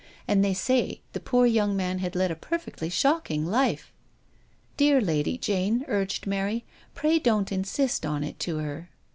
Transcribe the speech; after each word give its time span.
And 0.27 0.43
they 0.43 0.55
say 0.55 1.01
the 1.13 1.19
poor 1.19 1.45
young 1.45 1.75
man 1.77 1.99
had 1.99 2.15
led 2.15 2.31
a 2.31 2.35
perfectly 2.35 2.89
shocking 2.89 3.45
life." 3.45 3.93
"Dear 4.75 4.99
Lady 4.99 5.37
Jane," 5.37 5.85
urged 5.87 6.25
Mary, 6.25 6.65
"pray 6.95 7.19
don't 7.19 7.51
insist 7.51 8.03
on 8.03 8.23
it 8.23 8.39
to 8.39 8.57
her. 8.57 8.89